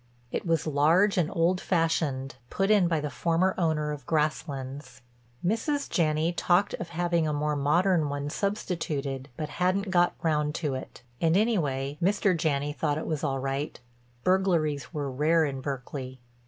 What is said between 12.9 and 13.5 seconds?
it was all